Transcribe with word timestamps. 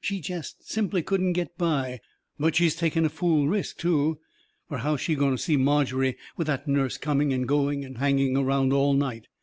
She 0.00 0.22
jest 0.22 0.66
simply 0.66 1.02
couldn't 1.02 1.34
get 1.34 1.58
by. 1.58 2.00
But 2.40 2.56
she's 2.56 2.74
taking 2.74 3.04
a 3.04 3.10
fool 3.10 3.46
risk, 3.48 3.76
too. 3.76 4.18
Fur 4.70 4.78
how's 4.78 5.02
she 5.02 5.14
going 5.14 5.36
to 5.36 5.42
see 5.42 5.58
Margery 5.58 6.16
with 6.38 6.46
that 6.46 6.66
nurse 6.66 6.96
coming 6.96 7.34
and 7.34 7.46
going 7.46 7.84
and 7.84 7.98
hanging 7.98 8.34
around 8.34 8.72
all 8.72 8.94
night? 8.94 9.28